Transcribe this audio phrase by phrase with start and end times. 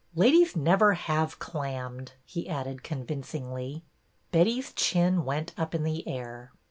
[0.15, 3.83] Ladies never have clammed," he added convincingly.
[4.31, 6.51] Betty's chin went up in the air.